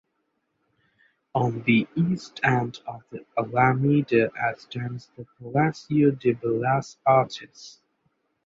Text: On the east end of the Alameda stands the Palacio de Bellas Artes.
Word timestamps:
On 1.35 1.61
the 1.61 1.87
east 1.93 2.39
end 2.43 2.79
of 2.87 3.03
the 3.11 3.23
Alameda 3.37 4.31
stands 4.57 5.11
the 5.15 5.25
Palacio 5.37 6.09
de 6.09 6.33
Bellas 6.33 6.97
Artes. 7.05 7.79